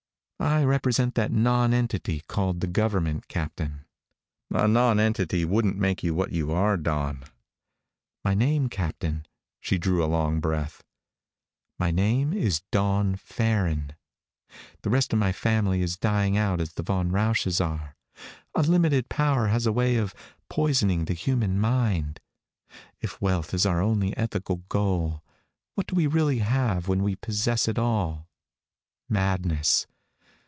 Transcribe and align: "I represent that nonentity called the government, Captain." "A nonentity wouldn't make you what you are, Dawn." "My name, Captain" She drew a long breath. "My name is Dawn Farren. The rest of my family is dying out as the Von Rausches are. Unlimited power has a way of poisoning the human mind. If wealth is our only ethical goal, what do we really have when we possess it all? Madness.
"I 0.43 0.63
represent 0.63 1.13
that 1.13 1.31
nonentity 1.31 2.21
called 2.27 2.61
the 2.61 2.67
government, 2.67 3.27
Captain." 3.27 3.85
"A 4.49 4.67
nonentity 4.67 5.45
wouldn't 5.45 5.77
make 5.77 6.01
you 6.01 6.15
what 6.15 6.31
you 6.31 6.51
are, 6.51 6.77
Dawn." 6.77 7.23
"My 8.25 8.33
name, 8.33 8.67
Captain" 8.67 9.27
She 9.61 9.77
drew 9.77 10.03
a 10.03 10.07
long 10.09 10.39
breath. 10.39 10.83
"My 11.77 11.91
name 11.91 12.33
is 12.33 12.63
Dawn 12.71 13.17
Farren. 13.17 13.93
The 14.81 14.89
rest 14.89 15.13
of 15.13 15.19
my 15.19 15.31
family 15.31 15.83
is 15.83 15.95
dying 15.95 16.37
out 16.37 16.59
as 16.59 16.73
the 16.73 16.81
Von 16.81 17.11
Rausches 17.11 17.61
are. 17.61 17.95
Unlimited 18.55 19.09
power 19.09 19.49
has 19.49 19.67
a 19.67 19.71
way 19.71 19.95
of 19.95 20.15
poisoning 20.49 21.05
the 21.05 21.13
human 21.13 21.59
mind. 21.59 22.19
If 22.99 23.21
wealth 23.21 23.53
is 23.53 23.67
our 23.67 23.79
only 23.79 24.17
ethical 24.17 24.63
goal, 24.69 25.23
what 25.75 25.85
do 25.85 25.93
we 25.95 26.07
really 26.07 26.39
have 26.39 26.87
when 26.87 27.03
we 27.03 27.15
possess 27.15 27.67
it 27.67 27.77
all? 27.77 28.27
Madness. 29.07 29.85